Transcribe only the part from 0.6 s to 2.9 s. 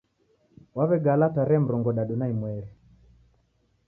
Waw'egala tarehe murongodadu na imweri